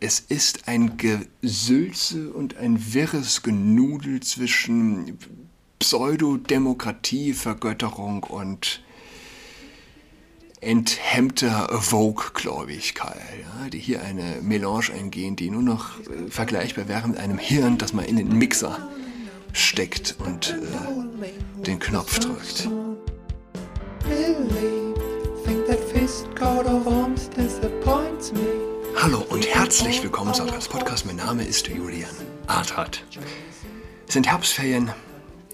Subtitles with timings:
[0.00, 5.18] Es ist ein Gesülze und ein wirres Genudel zwischen
[5.80, 8.82] Pseudodemokratie, Vergötterung und
[10.60, 17.18] enthemmter Vogue-Gläubigkeit, ja, die hier eine Melange eingehen, die nur noch äh, vergleichbar wäre mit
[17.18, 18.88] einem Hirn, das man in den Mixer
[19.52, 22.68] steckt und äh, den Knopf drückt.
[29.00, 31.06] Hallo und herzlich willkommen zu Adras Podcast.
[31.06, 32.10] Mein Name ist Julian
[32.48, 33.04] Artat.
[34.08, 34.90] Es sind Herbstferien,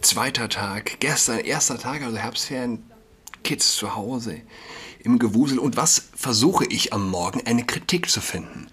[0.00, 2.82] zweiter Tag, gestern erster Tag, also Herbstferien,
[3.42, 4.40] Kids zu Hause
[5.00, 5.58] im Gewusel.
[5.58, 7.42] Und was versuche ich am Morgen?
[7.46, 8.68] Eine Kritik zu finden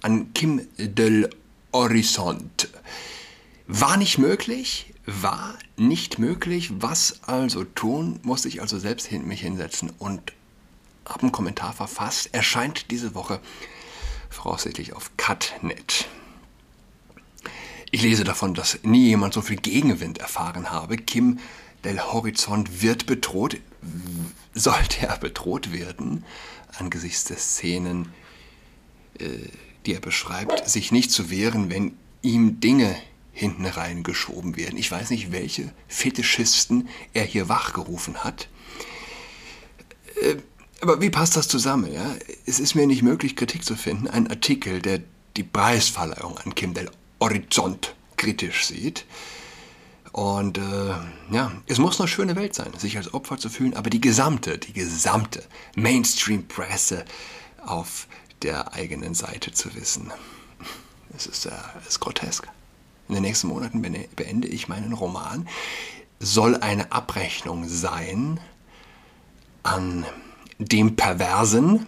[0.00, 1.28] an Kim del
[1.74, 2.70] Horizont.
[3.66, 6.70] War nicht möglich, war nicht möglich.
[6.78, 8.20] Was also tun?
[8.22, 10.32] Muss ich also selbst hin, mich hinsetzen und
[11.04, 12.30] habe einen Kommentar verfasst.
[12.32, 13.40] Erscheint diese Woche
[14.34, 16.08] voraussichtlich auf Cutnet.
[17.90, 20.96] Ich lese davon, dass nie jemand so viel Gegenwind erfahren habe.
[20.96, 21.38] Kim
[21.84, 23.56] del Horizont wird bedroht,
[24.52, 26.24] sollte er bedroht werden,
[26.76, 28.12] angesichts der Szenen,
[29.18, 29.28] äh,
[29.86, 32.96] die er beschreibt, sich nicht zu wehren, wenn ihm Dinge
[33.32, 34.78] hinten reingeschoben werden.
[34.78, 38.48] Ich weiß nicht, welche Fetischisten er hier wachgerufen hat.
[40.84, 41.90] Aber wie passt das zusammen?
[41.90, 42.14] Ja?
[42.44, 44.06] Es ist mir nicht möglich, Kritik zu finden.
[44.06, 45.00] Ein Artikel, der
[45.34, 49.06] die Preisverleihung an Kim del Horizont kritisch sieht.
[50.12, 50.94] Und äh,
[51.30, 54.58] ja, es muss eine schöne Welt sein, sich als Opfer zu fühlen, aber die gesamte,
[54.58, 55.42] die gesamte
[55.74, 57.06] Mainstream-Presse
[57.64, 58.06] auf
[58.42, 60.12] der eigenen Seite zu wissen.
[61.16, 61.52] Es ist, äh,
[61.88, 62.46] ist grotesk.
[63.08, 63.80] In den nächsten Monaten
[64.14, 65.48] beende ich meinen Roman.
[66.20, 68.38] Soll eine Abrechnung sein
[69.62, 70.04] an
[70.58, 71.86] dem Perversen,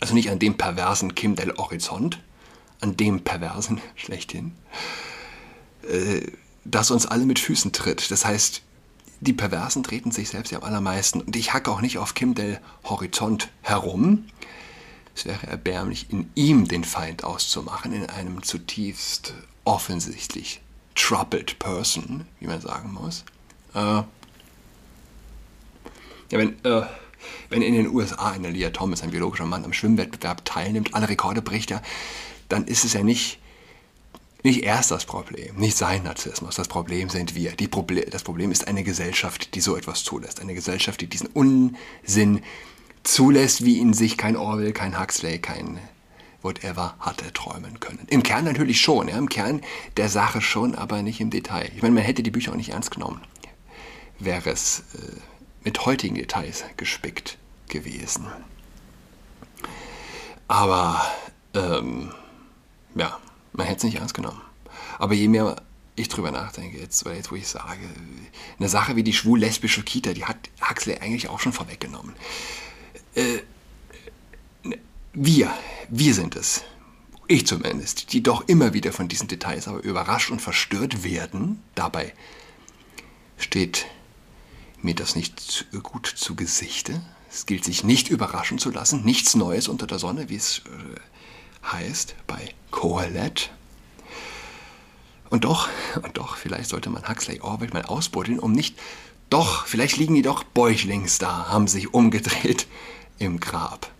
[0.00, 2.20] also nicht an dem perversen Kim del Horizont,
[2.80, 4.52] an dem Perversen schlechthin,
[5.88, 6.30] äh,
[6.64, 8.10] das uns alle mit Füßen tritt.
[8.10, 8.62] Das heißt,
[9.20, 11.20] die Perversen treten sich selbst ja am allermeisten.
[11.20, 14.26] Und ich hacke auch nicht auf Kim del Horizont herum.
[15.14, 19.32] Es wäre erbärmlich, in ihm den Feind auszumachen, in einem zutiefst
[19.64, 20.60] offensichtlich
[20.94, 23.24] troubled person, wie man sagen muss.
[23.74, 24.06] Äh, ja,
[26.30, 26.82] wenn, äh,
[27.48, 31.42] wenn in den USA eine Leah Thomas, ein biologischer Mann, am Schwimmwettbewerb teilnimmt, alle Rekorde
[31.42, 31.82] bricht er,
[32.48, 33.38] dann ist es ja nicht,
[34.42, 36.56] nicht erst das Problem, nicht sein Narzissmus.
[36.56, 37.52] Das Problem sind wir.
[37.70, 40.40] Proble das Problem ist eine Gesellschaft, die so etwas zulässt.
[40.40, 42.42] Eine Gesellschaft, die diesen Unsinn
[43.02, 45.78] zulässt, wie ihn sich kein Orwell, kein Huxley, kein
[46.42, 48.06] whatever hatte träumen können.
[48.08, 49.62] Im Kern natürlich schon, ja, im Kern
[49.96, 51.70] der Sache schon, aber nicht im Detail.
[51.74, 53.20] Ich meine, man hätte die Bücher auch nicht ernst genommen,
[54.18, 55.35] wäre es äh,
[55.66, 57.38] mit heutigen Details gespickt
[57.68, 58.24] gewesen.
[60.46, 61.04] Aber
[61.54, 62.12] ähm,
[62.94, 63.18] ja,
[63.52, 64.40] man hätte es nicht ernst genommen.
[65.00, 65.60] Aber je mehr
[65.96, 67.88] ich drüber nachdenke, jetzt, oder jetzt wo ich sage,
[68.60, 72.14] eine Sache wie die schwul-lesbische Kita, die hat Huxley eigentlich auch schon vorweggenommen.
[73.16, 73.38] Äh,
[75.14, 75.52] wir,
[75.88, 76.62] wir sind es,
[77.26, 81.60] ich zumindest, die doch immer wieder von diesen Details aber überrascht und verstört werden.
[81.74, 82.14] Dabei
[83.36, 83.86] steht
[84.86, 87.02] mir das nicht gut zu Gesichte.
[87.28, 91.70] Es gilt sich nicht überraschen zu lassen, nichts Neues unter der Sonne, wie es äh,
[91.70, 93.50] heißt bei Kohelet.
[95.28, 95.68] Und doch,
[96.02, 98.78] und doch, vielleicht sollte man Huxley Orwell mal ausbuddeln, um nicht,
[99.28, 102.68] doch, vielleicht liegen die doch bäuchlings da, haben sich umgedreht
[103.18, 103.90] im Grab.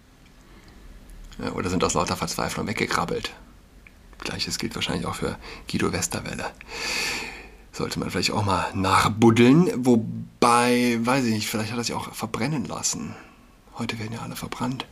[1.55, 3.33] Oder sind aus lauter Verzweiflung weggekrabbelt.
[4.21, 5.37] Gleiches gilt wahrscheinlich auch für
[5.69, 6.53] Guido Westerwelle
[7.77, 9.71] sollte man vielleicht auch mal nachbuddeln.
[9.85, 13.15] Wobei, weiß ich nicht, vielleicht hat er sich auch verbrennen lassen.
[13.79, 14.87] Heute werden ja alle verbrannt.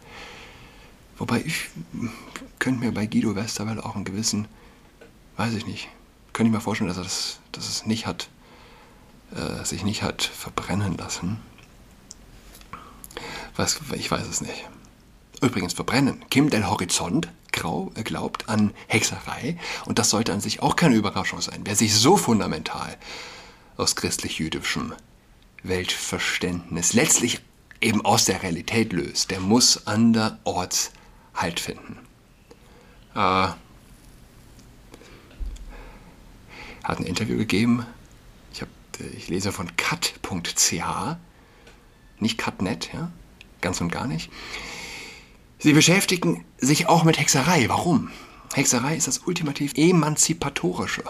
[1.16, 1.70] Wobei ich
[2.58, 4.48] könnte mir bei Guido Westerwell auch einen gewissen,
[5.36, 5.88] weiß ich nicht,
[6.32, 8.28] könnte ich mir vorstellen, dass er das, dass es nicht hat,
[9.34, 11.38] äh, sich nicht hat verbrennen lassen.
[13.56, 14.68] Was, ich weiß es nicht.
[15.40, 16.24] Übrigens verbrennen.
[16.30, 21.62] Kim del Horizont glaubt an Hexerei und das sollte an sich auch keine Überraschung sein.
[21.64, 22.96] Wer sich so fundamental
[23.76, 24.94] aus christlich-jüdischem
[25.62, 27.40] Weltverständnis letztlich
[27.80, 30.92] eben aus der Realität löst, der muss anderorts
[31.34, 31.98] Halt finden.
[33.14, 33.48] Äh,
[36.84, 37.86] hat ein Interview gegeben.
[38.52, 38.68] Ich, hab,
[39.16, 41.16] ich lese von cut.ch,
[42.20, 43.10] nicht cutnet, ja,
[43.60, 44.30] ganz und gar nicht.
[45.64, 47.70] Sie beschäftigen sich auch mit Hexerei.
[47.70, 48.10] Warum?
[48.52, 51.04] Hexerei ist das ultimativ emanzipatorische.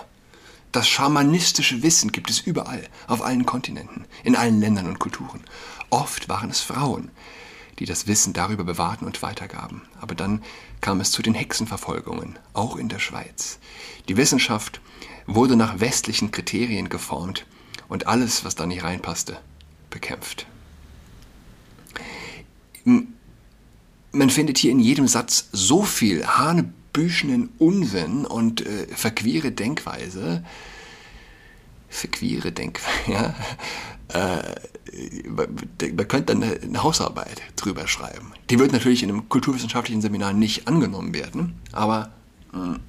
[0.71, 5.43] Das schamanistische Wissen gibt es überall, auf allen Kontinenten, in allen Ländern und Kulturen.
[5.91, 7.11] Oft waren es Frauen,
[7.81, 9.83] die das Wissen darüber bewahrten und weitergaben.
[10.01, 10.41] Aber dann
[10.81, 13.59] kam es zu den Hexenverfolgungen, auch in der Schweiz.
[14.09, 14.81] Die Wissenschaft
[15.27, 17.45] wurde nach westlichen Kriterien geformt
[17.89, 19.37] und alles, was da nicht reinpasste,
[19.91, 20.47] bekämpft.
[24.15, 30.45] Man findet hier in jedem Satz so viel hanebüchenen Unsinn und äh, verquere Denkweise,
[31.89, 33.35] verquere Denkweise, ja,
[34.09, 34.55] äh,
[35.29, 38.33] man könnte dann eine Hausarbeit drüber schreiben.
[38.51, 42.13] Die wird natürlich in einem kulturwissenschaftlichen Seminar nicht angenommen werden, aber
[42.53, 42.81] mh, hm,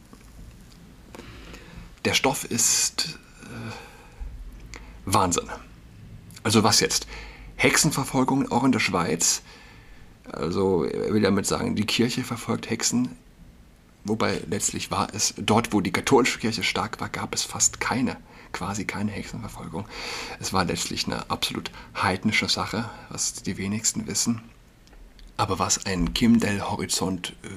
[2.05, 3.71] der Stoff ist äh,
[5.05, 5.49] Wahnsinn.
[6.43, 7.07] Also was jetzt?
[7.55, 9.41] Hexenverfolgung auch in der Schweiz.
[10.31, 13.09] Also er will damit sagen, die Kirche verfolgt Hexen.
[14.03, 18.17] Wobei letztlich war es, dort wo die katholische Kirche stark war, gab es fast keine
[18.55, 19.85] quasi keine Hexenverfolgung.
[20.39, 24.41] Es war letztlich eine absolut heidnische Sache, was die wenigsten wissen.
[25.35, 27.49] Aber was ein Kim del Horizont äh,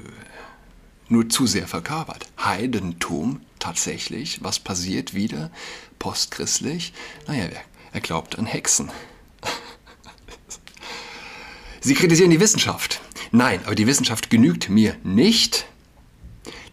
[1.08, 2.26] nur zu sehr verkörpert.
[2.44, 4.42] Heidentum tatsächlich.
[4.42, 5.50] Was passiert wieder
[6.00, 6.92] postchristlich?
[7.28, 7.46] Naja,
[7.92, 8.90] er glaubt an Hexen.
[11.80, 13.00] Sie kritisieren die Wissenschaft.
[13.30, 15.66] Nein, aber die Wissenschaft genügt mir nicht.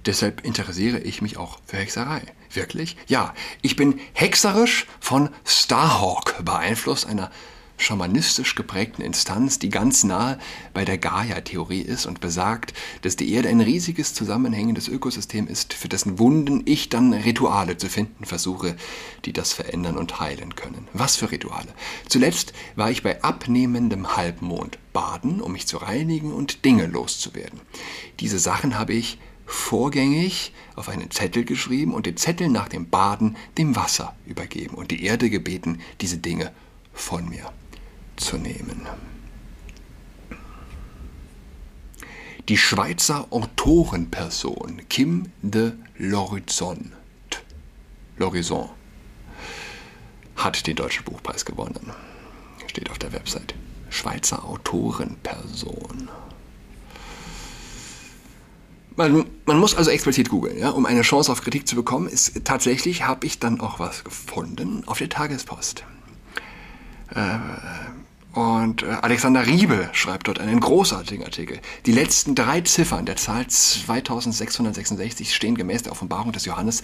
[0.06, 2.22] Deshalb interessiere ich mich auch für Hexerei.
[2.54, 2.96] Wirklich?
[3.08, 7.32] Ja, ich bin hexerisch von Starhawk beeinflusst, einer
[7.78, 10.40] schamanistisch geprägten Instanz, die ganz nahe
[10.74, 15.90] bei der Gaia-Theorie ist und besagt, dass die Erde ein riesiges zusammenhängendes Ökosystem ist, für
[15.90, 18.76] dessen Wunden ich dann Rituale zu finden versuche,
[19.26, 20.88] die das verändern und heilen können.
[20.94, 21.68] Was für Rituale?
[22.08, 27.60] Zuletzt war ich bei abnehmendem Halbmond baden, um mich zu reinigen und Dinge loszuwerden.
[28.20, 33.36] Diese Sachen habe ich vorgängig auf einen Zettel geschrieben und den Zettel nach dem Baden
[33.58, 36.52] dem Wasser übergeben und die Erde gebeten, diese Dinge
[36.94, 37.52] von mir
[38.16, 38.88] zu nehmen.
[42.48, 46.92] Die Schweizer Autorenperson Kim de L'Horizon
[48.20, 48.70] L'Horizon
[50.36, 51.92] hat den Deutschen Buchpreis gewonnen.
[52.68, 53.56] Steht auf der Website.
[53.90, 56.10] Schweizer Autorenperson.
[58.98, 62.08] Man, man, muss also explizit googeln, ja, um eine Chance auf Kritik zu bekommen.
[62.08, 65.84] Ist, tatsächlich habe ich dann auch was gefunden auf der Tagespost.
[67.14, 67.38] Äh,
[68.36, 71.60] und äh, Alexander Riebe schreibt dort einen großartigen Artikel.
[71.86, 76.84] Die letzten drei Ziffern der Zahl 2666 stehen gemäß der Offenbarung des Johannes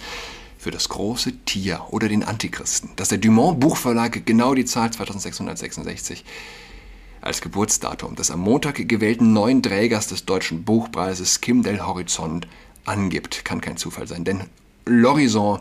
[0.56, 2.90] für das große Tier oder den Antichristen.
[2.96, 6.24] Dass der Dumont Buchverlag genau die Zahl 2666
[7.20, 12.48] als Geburtsdatum des am Montag gewählten neuen Trägers des Deutschen Buchpreises Kim del Horizont
[12.86, 13.44] angibt.
[13.44, 14.44] Kann kein Zufall sein, denn
[14.84, 15.60] L'Horizon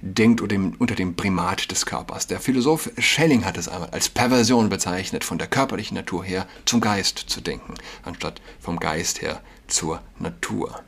[0.00, 2.26] denkt unter dem Primat des Körpers.
[2.26, 6.80] Der Philosoph Schelling hat es einmal als Perversion bezeichnet, von der körperlichen Natur her zum
[6.80, 7.74] Geist zu denken,
[8.04, 10.82] anstatt vom Geist her zur Natur.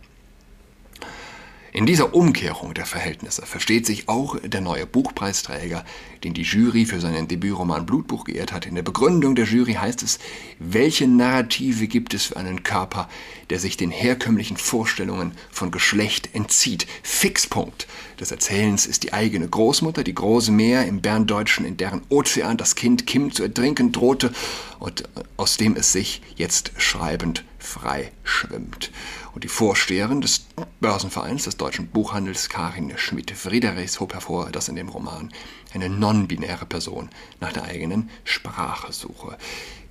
[1.73, 5.85] In dieser Umkehrung der Verhältnisse versteht sich auch der neue Buchpreisträger,
[6.25, 8.67] den die Jury für seinen Debütroman Blutbuch geehrt hat.
[8.67, 10.19] In der Begründung der Jury heißt es,
[10.59, 13.09] welche Narrative gibt es für einen Körper,
[13.51, 16.89] der sich den herkömmlichen Vorstellungen von Geschlecht entzieht?
[17.05, 17.87] Fixpunkt
[18.19, 22.75] des Erzählens ist die eigene Großmutter, die große Meer im Berndeutschen, in deren Ozean das
[22.75, 24.33] Kind Kim zu ertrinken drohte
[24.81, 25.05] und
[25.37, 28.91] aus dem es sich jetzt schreibend frei schwimmt.
[29.33, 30.47] Und die Vorsteherin des
[30.81, 35.31] Börsenvereins des deutschen Buchhandels, Karin Schmidt-Friedrichs, hob hervor, dass in dem Roman
[35.73, 39.37] eine non-binäre Person nach der eigenen Sprache suche.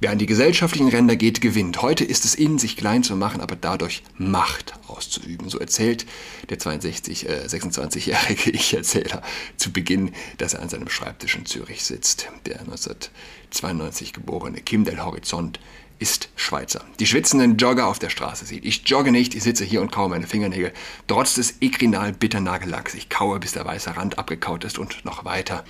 [0.02, 1.82] Wer an die gesellschaftlichen Ränder geht, gewinnt.
[1.82, 5.50] Heute ist es in, sich klein zu machen, aber dadurch Macht auszuüben.
[5.50, 6.06] So erzählt
[6.50, 9.22] der 62, äh, 26-jährige Ich-Erzähler
[9.58, 12.30] zu Beginn, dass er an seinem Schreibtisch in Zürich sitzt.
[12.46, 15.60] Der 1992 geborene Kim del Horizont
[16.00, 16.84] ist Schweizer.
[17.00, 18.66] Die schwitzenden Jogger auf der Straße sieht.
[18.66, 20.72] Ich jogge nicht, ich sitze hier und kaue meine Fingernägel.
[21.08, 22.94] Trotz des Ekrinal Bitternagellacks.
[22.96, 25.66] Ich kaue, bis der weiße Rand abgekaut ist und noch weiter.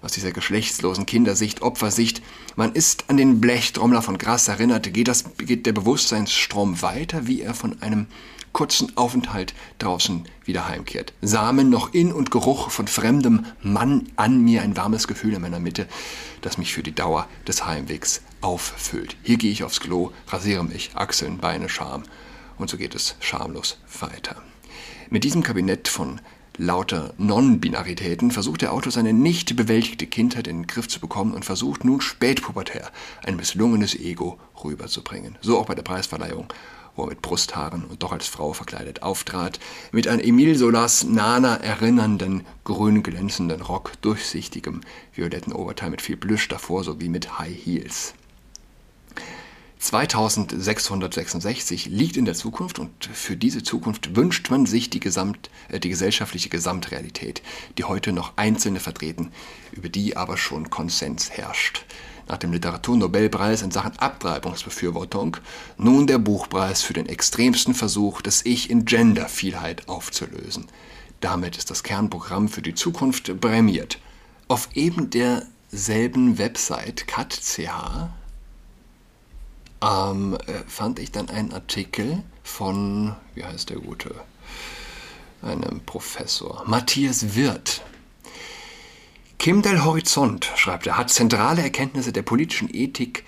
[0.00, 2.22] Aus dieser geschlechtslosen Kindersicht, Opfersicht.
[2.54, 4.92] Man ist an den Blechtrommler von Gras erinnert.
[4.94, 8.06] Geht, das, geht der Bewusstseinsstrom weiter, wie er von einem
[8.58, 11.12] kurzen Aufenthalt draußen wieder heimkehrt.
[11.22, 15.60] Samen noch in und Geruch von fremdem Mann an mir, ein warmes Gefühl in meiner
[15.60, 15.86] Mitte,
[16.40, 19.16] das mich für die Dauer des Heimwegs auffüllt.
[19.22, 22.02] Hier gehe ich aufs Klo, rasiere mich, Achseln, Beine, Scham.
[22.56, 24.42] Und so geht es schamlos weiter.
[25.08, 26.20] Mit diesem Kabinett von
[26.56, 31.44] lauter Non-Binaritäten versucht der Autor seine nicht bewältigte Kindheit in den Griff zu bekommen und
[31.44, 32.90] versucht nun spätpubertär
[33.24, 35.38] ein misslungenes Ego rüberzubringen.
[35.40, 36.52] So auch bei der Preisverleihung
[36.98, 39.58] wo er mit Brusthaaren und doch als Frau verkleidet auftrat,
[39.92, 44.80] mit an Emile Solas Nana erinnernden, grün glänzenden Rock, durchsichtigem,
[45.14, 48.14] violetten Oberteil mit viel Plüsch davor sowie mit High Heels.
[49.78, 55.78] 2666 liegt in der Zukunft und für diese Zukunft wünscht man sich die, Gesamt, äh,
[55.78, 57.42] die gesellschaftliche Gesamtrealität,
[57.78, 59.30] die heute noch Einzelne vertreten,
[59.70, 61.86] über die aber schon Konsens herrscht.
[62.28, 65.38] Nach dem Literaturnobelpreis in Sachen Abtreibungsbefürwortung
[65.78, 70.66] nun der Buchpreis für den extremsten Versuch, das Ich in Gendervielheit aufzulösen.
[71.20, 73.98] Damit ist das Kernprogramm für die Zukunft prämiert.
[74.46, 77.58] Auf eben derselben Website cat.ch
[79.80, 84.14] ähm, äh, fand ich dann einen Artikel von, wie heißt der gute,
[85.42, 87.82] einem Professor, Matthias Wirth.
[89.38, 93.22] Kim del Horizont, schreibt er, hat zentrale Erkenntnisse der politischen Ethik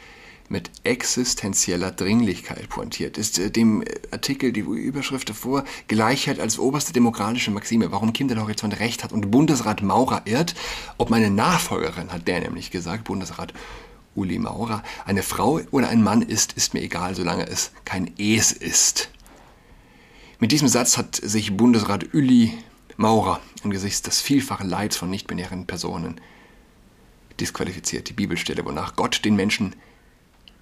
[0.49, 3.17] mit existenzieller Dringlichkeit pointiert.
[3.17, 8.41] Ist äh, dem Artikel die Überschrift davor Gleichheit als oberste demokratische Maxime, warum Kim del
[8.41, 10.57] Horizont recht hat und Bundesrat Maurer irrt,
[10.99, 13.55] ob meine Nachfolgerin, hat der nämlich gesagt, Bundesrat
[14.17, 14.83] Uli Maurer.
[15.07, 19.11] Eine Frau oder ein Mann ist, ist mir egal, solange es kein Es ist.
[20.41, 22.53] Mit diesem Satz hat sich Bundesrat Uli
[23.01, 26.21] Maurer angesichts des vielfachen Leids von nichtbinären Personen
[27.41, 28.11] disqualifiziert.
[28.11, 29.75] Die Bibelstelle, wonach Gott den Menschen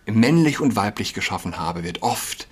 [0.07, 2.47] männlich und weiblich geschaffen habe, wird oft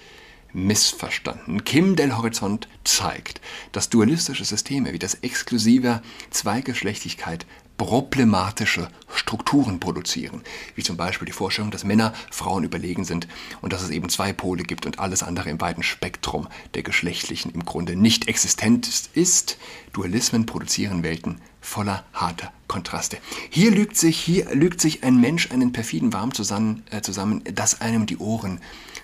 [0.52, 1.62] missverstanden.
[1.62, 3.40] Kim del Horizont zeigt,
[3.70, 10.42] dass dualistische Systeme wie das exklusive Zweigeschlechtigkeit problematische Strukturen produzieren,
[10.74, 13.28] wie zum Beispiel die Vorstellung, dass Männer Frauen überlegen sind
[13.60, 17.50] und dass es eben zwei Pole gibt und alles andere im weiten Spektrum der geschlechtlichen
[17.52, 19.58] im Grunde nicht existent ist.
[19.92, 23.18] Dualismen produzieren Welten voller harter Kontraste.
[23.50, 27.80] Hier lügt sich, hier lügt sich ein Mensch einen perfiden Warm zusammen, äh, zusammen, dass
[27.80, 28.60] einem die Ohren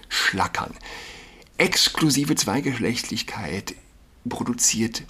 [0.08, 0.74] schlackern.
[1.58, 3.74] Exklusive Zweigeschlechtlichkeit
[4.28, 5.04] produziert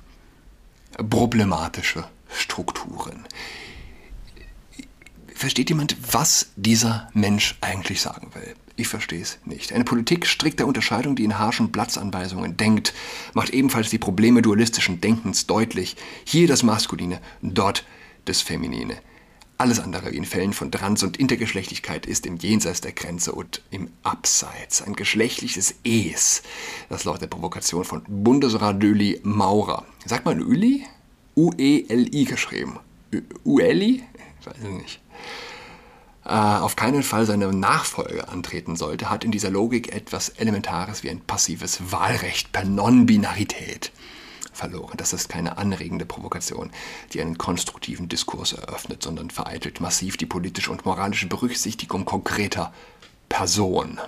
[1.09, 2.05] problematische
[2.35, 3.27] Strukturen.
[5.35, 8.55] Versteht jemand, was dieser Mensch eigentlich sagen will?
[8.77, 9.73] Ich verstehe es nicht.
[9.73, 12.95] Eine Politik strikter Unterscheidung, die in harschen Platzanweisungen denkt,
[13.35, 15.97] macht ebenfalls die Probleme dualistischen Denkens deutlich.
[16.25, 17.85] Hier das Maskuline, dort
[18.25, 18.97] das Feminine.
[19.59, 23.63] Alles andere wie in Fällen von Trans- und Intergeschlechtlichkeit ist im Jenseits der Grenze und
[23.71, 24.83] im Abseits.
[24.83, 26.43] Ein geschlechtliches Es,
[26.89, 29.87] das laut der Provokation von Bundesrat Döli Maurer.
[30.05, 30.85] Sagt man Öli?
[31.37, 32.79] U-E-L-I geschrieben.
[33.45, 34.03] U-Eli?
[34.41, 35.01] Ich weiß nicht.
[36.25, 41.11] Äh, auf keinen Fall seine Nachfolge antreten sollte, hat in dieser Logik etwas Elementares wie
[41.11, 43.91] ein passives Wahlrecht per Non-Binarität
[44.53, 44.97] verloren.
[44.97, 46.71] Das ist keine anregende Provokation,
[47.13, 52.73] die einen konstruktiven Diskurs eröffnet, sondern vereitelt massiv die politische und moralische Berücksichtigung konkreter
[53.29, 53.99] Personen.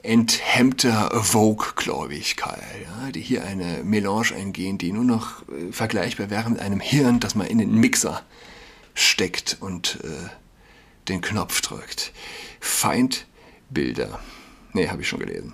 [0.03, 6.59] enthemmter Vogue-Gläubigkeit, ja, die hier eine Melange eingehen, die nur noch äh, vergleichbar wäre mit
[6.59, 8.23] einem Hirn, das man in den Mixer
[8.95, 10.29] steckt und äh,
[11.09, 12.13] den Knopf drückt.
[12.61, 14.21] Feindbilder.
[14.75, 15.53] Nee, habe ich schon gelesen.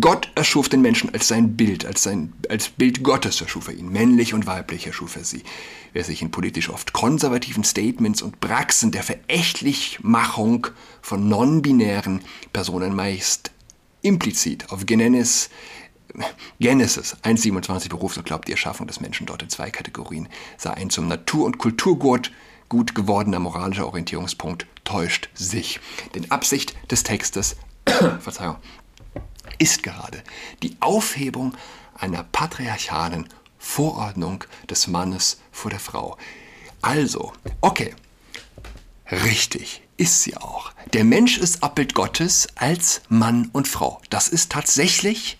[0.00, 3.92] Gott erschuf den Menschen als sein Bild, als sein als Bild Gottes erschuf er ihn.
[3.92, 5.44] Männlich und weiblich erschuf er sie.
[5.92, 10.66] Wer sich in politisch oft konservativen Statements und Praxen der Verächtlichmachung
[11.02, 13.52] von non-binären Personen meist
[14.02, 15.50] implizit auf Genesis,
[16.58, 20.90] Genesis 1,27 beruft und glaubt, die Erschaffung des Menschen dort in zwei Kategorien sei ein
[20.90, 22.32] zum Natur- und Kulturgut
[22.68, 25.80] gut gewordener moralischer Orientierungspunkt, täuscht sich.
[26.14, 27.56] Denn Absicht des Textes
[28.20, 28.56] Verzeihung,
[29.58, 30.22] ist gerade
[30.62, 31.54] die Aufhebung
[31.94, 33.28] einer patriarchalen
[33.58, 36.16] Vorordnung des Mannes vor der Frau.
[36.80, 37.94] Also, okay,
[39.10, 40.72] richtig, ist sie auch.
[40.94, 44.00] Der Mensch ist Abbild Gottes als Mann und Frau.
[44.08, 45.38] Das ist tatsächlich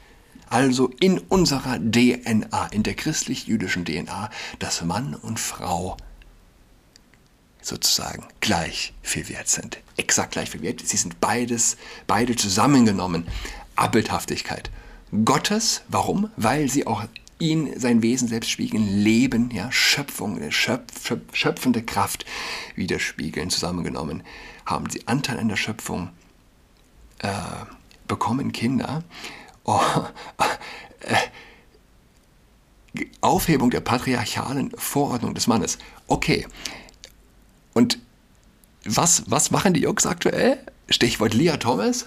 [0.50, 5.97] also in unserer DNA, in der christlich-jüdischen DNA, dass Mann und Frau
[7.68, 9.78] sozusagen gleich viel wert sind.
[9.96, 10.80] Exakt gleich viel wert.
[10.84, 13.28] Sie sind beides, beide zusammengenommen.
[13.76, 14.70] Abbildhaftigkeit
[15.25, 15.82] Gottes.
[15.88, 16.30] Warum?
[16.37, 17.04] Weil sie auch
[17.38, 22.25] ihn, sein Wesen selbst spiegeln, Leben, ja, Schöpfung, Schöpf, Schöpf, schöpfende Kraft
[22.75, 24.25] widerspiegeln, zusammengenommen,
[24.66, 26.10] haben sie Anteil an der Schöpfung,
[27.20, 27.28] äh,
[28.08, 29.04] bekommen Kinder.
[29.64, 29.80] Oh,
[31.00, 31.14] äh,
[33.20, 35.78] Aufhebung der patriarchalen Vorordnung des Mannes.
[36.06, 36.46] Okay.
[37.78, 38.00] Und
[38.85, 40.58] was, was machen die Jungs aktuell?
[40.88, 42.06] Stichwort Lia Thomas.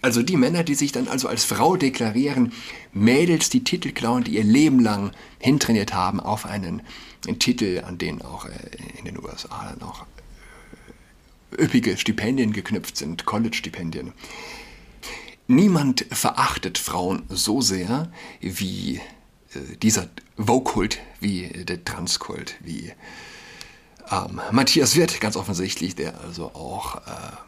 [0.00, 2.54] Also die Männer, die sich dann also als Frau deklarieren,
[2.94, 6.80] Mädels, die Titel klauen, die ihr Leben lang hintrainiert haben auf einen,
[7.26, 8.52] einen Titel, an den auch äh,
[8.98, 10.06] in den USA noch
[11.58, 14.14] äh, üppige Stipendien geknüpft sind, College-Stipendien.
[15.48, 18.10] Niemand verachtet Frauen so sehr
[18.40, 19.02] wie
[19.52, 20.08] äh, dieser
[20.38, 22.94] Vokult, wie der Transkult, wie
[24.10, 27.00] ähm, Matthias Wirth, ganz offensichtlich, der also auch äh,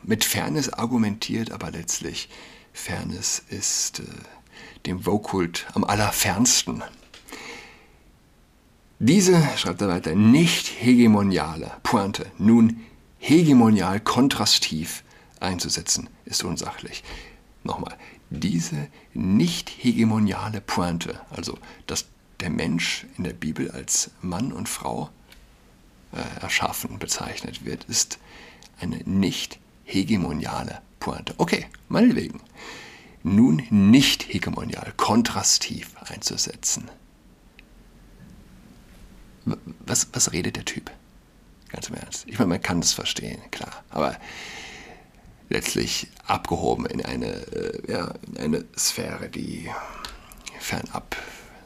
[0.03, 2.29] mit Fairness argumentiert, aber letztlich
[2.73, 4.05] Fairness ist äh,
[4.87, 6.83] dem Vokult am allerfernsten.
[8.99, 12.85] Diese, schreibt er weiter, nicht hegemoniale Pointe, nun
[13.19, 15.03] hegemonial kontrastiv
[15.41, 17.03] einzusetzen, ist unsachlich.
[17.65, 17.97] Nochmal,
[18.31, 22.07] diese nicht hegemoniale Pointe, also dass
[22.41, 25.11] der Mensch in der Bibel als Mann und Frau
[26.13, 28.19] äh, erschaffen bezeichnet wird, ist
[28.81, 31.35] eine nicht hegemoniale Pointe.
[31.39, 32.41] Okay, meinetwegen.
[33.23, 36.91] Nun nicht hegemonial, kontrastiv einzusetzen.
[39.45, 40.91] Was, was redet der Typ?
[41.69, 42.25] Ganz im Ernst.
[42.27, 43.85] Ich meine, man kann es verstehen, klar.
[43.91, 44.17] Aber
[45.49, 49.71] letztlich abgehoben in eine, äh, ja, in eine Sphäre, die
[50.59, 51.17] fernab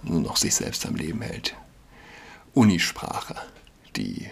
[0.03, 1.57] nur noch sich selbst am Leben hält.
[2.55, 3.37] Unisprache
[3.97, 4.27] die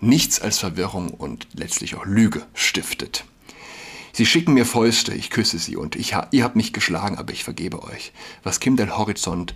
[0.00, 3.24] nichts als Verwirrung und letztlich auch Lüge stiftet.
[4.12, 7.44] Sie schicken mir Fäuste, ich küsse sie und ich, ihr habt mich geschlagen, aber ich
[7.44, 8.12] vergebe euch.
[8.42, 9.54] Was Kim del Horizont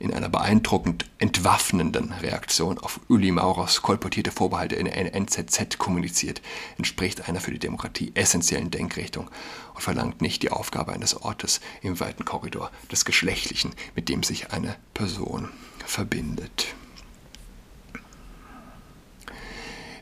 [0.00, 6.40] in einer beeindruckend entwaffnenden Reaktion auf Uli Maurers kolportierte Vorbehalte in NZZ kommuniziert,
[6.78, 9.30] entspricht einer für die Demokratie essentiellen Denkrichtung
[9.74, 14.52] und verlangt nicht die Aufgabe eines Ortes im weiten Korridor des Geschlechtlichen, mit dem sich
[14.52, 15.50] eine Person
[15.86, 16.74] verbindet.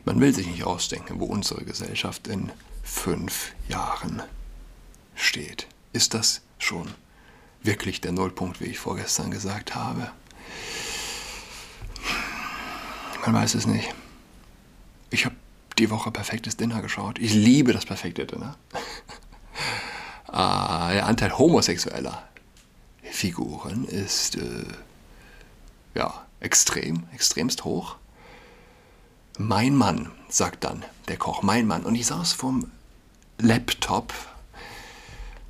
[0.05, 2.51] Man will sich nicht ausdenken, wo unsere Gesellschaft in
[2.83, 4.21] fünf Jahren
[5.15, 5.67] steht.
[5.93, 6.87] Ist das schon
[7.61, 10.11] wirklich der Nullpunkt, wie ich vorgestern gesagt habe?
[13.25, 13.93] Man weiß es nicht.
[15.09, 15.35] Ich habe
[15.77, 17.19] die Woche perfektes Dinner geschaut.
[17.19, 18.57] Ich liebe das perfekte Dinner.
[20.31, 22.29] Ah, der Anteil homosexueller
[23.01, 24.63] Figuren ist äh,
[25.95, 27.95] ja extrem, extremst hoch.
[29.41, 31.83] Mein Mann, sagt dann der Koch, mein Mann.
[31.83, 32.69] Und ich saß vorm
[33.37, 34.13] Laptop.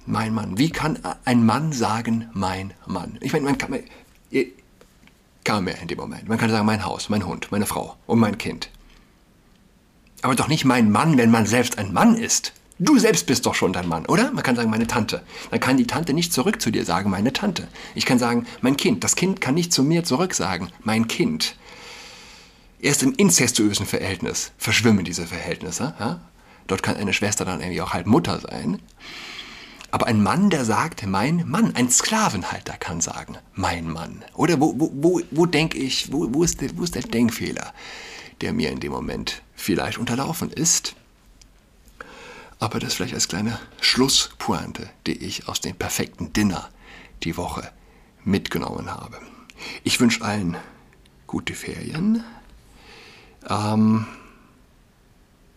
[0.05, 0.59] Mein Mann.
[0.59, 3.17] Wie kann ein Mann sagen, mein Mann?
[3.19, 3.79] Ich meine, man kann, man,
[5.43, 6.29] kann mehr in dem Moment.
[6.29, 8.69] Man kann sagen, mein Haus, mein Hund, meine Frau und mein Kind.
[10.21, 12.53] Aber doch nicht mein Mann, wenn man selbst ein Mann ist.
[12.77, 14.31] Du selbst bist doch schon dein Mann, oder?
[14.31, 15.23] Man kann sagen, meine Tante.
[15.49, 17.67] Dann kann die Tante nicht zurück zu dir sagen, meine Tante.
[17.95, 19.03] Ich kann sagen, mein Kind.
[19.03, 21.55] Das Kind kann nicht zu mir zurück sagen, mein Kind.
[22.81, 25.93] Erst im inzestuösen Verhältnis verschwimmen diese Verhältnisse.
[25.99, 26.21] Ja?
[26.67, 28.81] Dort kann eine Schwester dann irgendwie auch halt Mutter sein.
[29.91, 34.23] Aber ein Mann, der sagt, mein Mann, ein Sklavenhalter kann sagen, mein Mann.
[34.35, 37.73] Oder wo, wo, wo, wo denke ich, wo, wo, ist der, wo ist der Denkfehler,
[38.41, 40.95] der mir in dem Moment vielleicht unterlaufen ist?
[42.59, 46.69] Aber das vielleicht als kleine Schlusspointe, die ich aus dem perfekten Dinner
[47.23, 47.71] die Woche
[48.23, 49.19] mitgenommen habe.
[49.83, 50.55] Ich wünsche allen
[51.25, 52.23] gute Ferien,
[53.47, 54.05] ähm,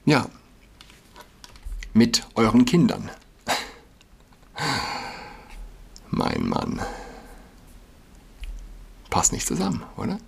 [0.04, 0.26] ja,
[1.94, 3.10] mit euren Kindern.
[6.10, 6.80] mein Mann.
[9.10, 10.18] Passt nicht zusammen, oder?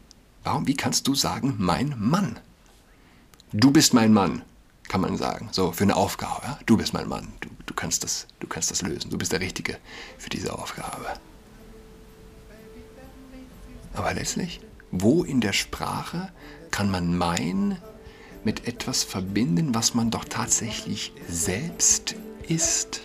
[0.42, 2.38] Warum, wie kannst du sagen, mein Mann?
[3.52, 4.42] Du bist mein Mann,
[4.88, 5.48] kann man sagen.
[5.52, 6.44] So, für eine Aufgabe.
[6.44, 6.58] Ja?
[6.66, 7.32] Du bist mein Mann.
[7.40, 9.10] Du, du, kannst das, du kannst das lösen.
[9.10, 9.78] Du bist der Richtige
[10.18, 11.06] für diese Aufgabe.
[13.94, 14.60] Aber letztlich,
[14.96, 16.30] wo in der Sprache
[16.70, 17.78] kann man mein
[18.44, 22.14] mit etwas verbinden, was man doch tatsächlich selbst
[22.46, 23.00] ist?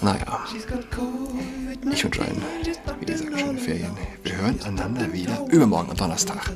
[0.00, 0.64] Naja, ich
[1.84, 2.42] wünsche allen,
[3.00, 3.96] wie gesagt, schöne Ferien.
[4.22, 6.50] Wir hören einander wieder übermorgen am Donnerstag.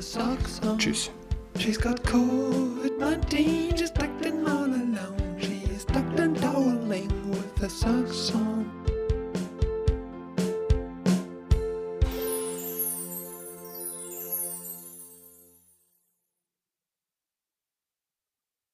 [0.77, 1.11] Tschüss.
[1.59, 5.37] She's got COVID-19, she's tucked in all alone.
[5.39, 8.52] She's tucked and toweling with a socks on.